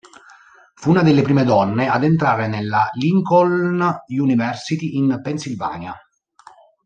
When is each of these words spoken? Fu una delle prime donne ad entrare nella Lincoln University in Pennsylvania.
Fu 0.73 0.89
una 0.89 1.03
delle 1.03 1.21
prime 1.21 1.43
donne 1.43 1.85
ad 1.87 2.03
entrare 2.03 2.47
nella 2.47 2.89
Lincoln 2.93 4.01
University 4.07 4.95
in 4.95 5.19
Pennsylvania. 5.21 5.95